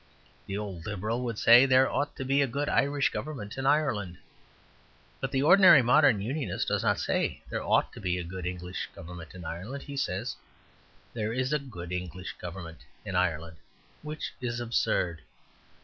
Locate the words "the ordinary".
5.29-5.83